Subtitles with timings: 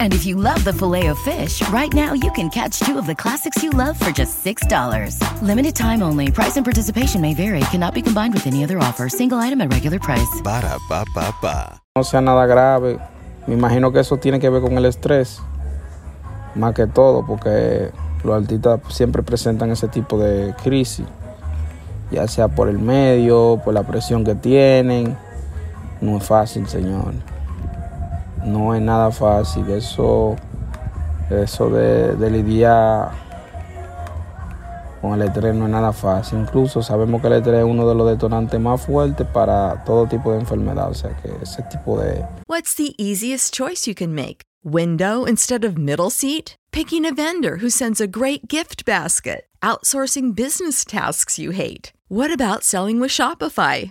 [0.00, 3.06] And if you love the filet of fish, right now you can catch two of
[3.06, 4.62] the classics you love for just $6.
[5.42, 6.32] Limited time only.
[6.32, 7.60] Price and participation may vary.
[7.70, 9.08] Cannot be combined with any other offer.
[9.08, 10.40] Single item at regular price.
[10.42, 11.80] Ba da ba ba ba.
[11.98, 12.98] no sea nada grave.
[13.46, 15.40] Me imagino que eso tiene que ver con el estrés,
[16.54, 17.90] más que todo, porque
[18.22, 21.06] los artistas siempre presentan ese tipo de crisis,
[22.12, 25.16] ya sea por el medio, por la presión que tienen.
[26.00, 27.14] No es fácil, señor.
[28.44, 29.68] No es nada fácil.
[29.70, 30.36] Eso,
[31.30, 33.10] eso de, de lidiar
[35.00, 36.40] con el estrés no es nada fácil.
[36.40, 40.32] Incluso sabemos que el estrés es uno de los detonantes más fuertes para todo tipo
[40.32, 40.90] de enfermedad.
[40.90, 44.42] O sea que ese tipo de, What's the easiest choice you can make?
[44.64, 46.56] Window instead of middle seat?
[46.72, 49.46] Picking a vendor who sends a great gift basket?
[49.62, 51.92] Outsourcing business tasks you hate?
[52.08, 53.90] What about selling with Shopify?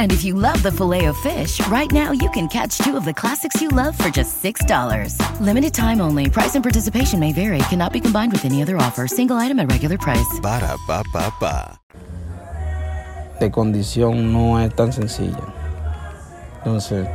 [0.00, 3.04] And if you love the filet of fish, right now you can catch two of
[3.04, 5.14] the classics you love for just $6.
[5.40, 6.28] Limited time only.
[6.28, 7.58] Price and participation may vary.
[7.68, 9.06] Cannot be combined with any other offer.
[9.06, 10.40] Single item at regular price.
[10.40, 11.80] Ba da ba ba ba.
[13.40, 15.40] de condición no es tan sencilla.
[16.58, 17.08] Entonces,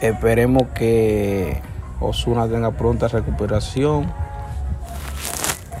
[0.00, 1.60] esperemos que
[2.00, 4.10] Ozuna tenga pronta recuperación,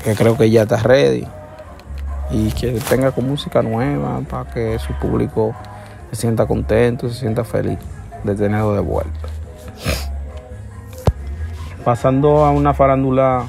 [0.04, 1.26] que creo que ya está ready,
[2.30, 5.54] y que tenga con música nueva para que su público
[6.10, 7.78] se sienta contento, se sienta feliz
[8.24, 9.28] de tenerlo de vuelta.
[11.84, 13.46] Pasando a una farándula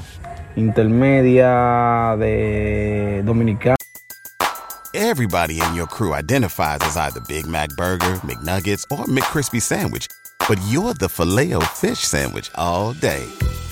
[0.56, 3.76] intermedia de Dominicana.
[4.92, 10.08] Everybody in your crew identifies as either Big Mac Burger, McNuggets, or McCrispy Sandwich.
[10.48, 13.24] But you're the filet fish Sandwich all day.